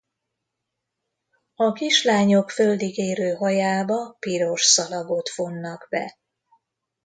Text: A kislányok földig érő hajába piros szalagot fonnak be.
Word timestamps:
A 1.55 1.71
kislányok 1.71 2.49
földig 2.49 2.97
érő 2.97 3.33
hajába 3.33 4.15
piros 4.19 4.61
szalagot 4.61 5.29
fonnak 5.29 5.87
be. 5.89 6.17